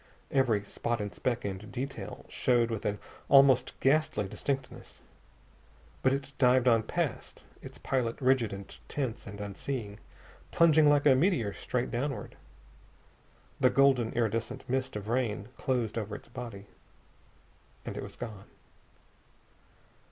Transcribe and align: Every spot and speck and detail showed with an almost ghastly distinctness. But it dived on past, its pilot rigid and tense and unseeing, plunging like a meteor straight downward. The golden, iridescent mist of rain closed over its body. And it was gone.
Every 0.31 0.63
spot 0.63 0.99
and 0.99 1.13
speck 1.13 1.45
and 1.45 1.71
detail 1.71 2.25
showed 2.27 2.71
with 2.71 2.85
an 2.85 2.97
almost 3.29 3.79
ghastly 3.81 4.27
distinctness. 4.27 5.03
But 6.01 6.11
it 6.11 6.33
dived 6.39 6.67
on 6.67 6.81
past, 6.81 7.43
its 7.61 7.77
pilot 7.77 8.19
rigid 8.19 8.51
and 8.51 8.79
tense 8.87 9.27
and 9.27 9.39
unseeing, 9.39 9.99
plunging 10.49 10.89
like 10.89 11.05
a 11.05 11.13
meteor 11.13 11.53
straight 11.53 11.91
downward. 11.91 12.35
The 13.59 13.69
golden, 13.69 14.11
iridescent 14.13 14.67
mist 14.67 14.95
of 14.95 15.07
rain 15.07 15.49
closed 15.55 15.99
over 15.99 16.15
its 16.15 16.29
body. 16.29 16.65
And 17.85 17.95
it 17.95 18.01
was 18.01 18.15
gone. 18.15 18.49